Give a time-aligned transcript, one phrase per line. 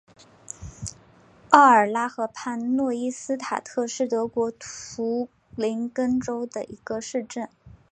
[1.51, 7.47] 奥尔拉河畔诺伊斯塔特是德国图林根州的一个市镇。